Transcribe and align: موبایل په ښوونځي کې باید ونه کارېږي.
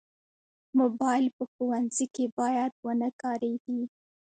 موبایل 0.79 1.25
په 1.37 1.43
ښوونځي 1.51 2.05
کې 2.15 2.25
باید 2.39 2.71
ونه 2.85 3.09
کارېږي. 3.21 3.81